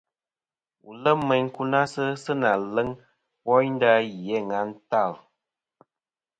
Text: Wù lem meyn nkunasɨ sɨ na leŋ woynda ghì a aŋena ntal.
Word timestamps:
Wù 0.83 0.89
lem 1.03 1.19
meyn 1.27 1.43
nkunasɨ 1.47 2.03
sɨ 2.23 2.31
na 2.41 2.51
leŋ 2.75 2.89
woynda 3.47 3.91
ghì 4.17 4.29
a 4.35 4.37
aŋena 4.39 4.59
ntal. 4.71 5.13